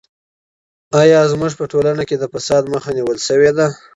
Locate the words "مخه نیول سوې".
2.73-3.51